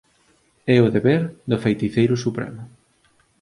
É 0.75 0.77
o 0.85 0.91
deber 0.95 1.21
do 1.49 1.57
Feiticeiro 1.63 2.15
Supremo 2.25 2.63